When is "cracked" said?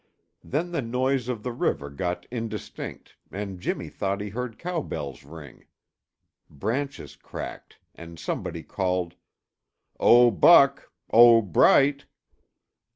7.15-7.77